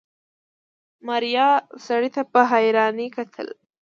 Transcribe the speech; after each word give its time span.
ماريا 1.07 1.49
سړي 1.85 2.09
ته 2.15 2.21
په 2.31 2.39
حيرانۍ 2.51 3.07
کتل. 3.15 3.47